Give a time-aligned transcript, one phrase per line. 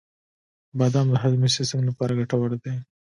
[0.77, 2.75] •بادام د هاضمې سیسټم لپاره ګټور دي.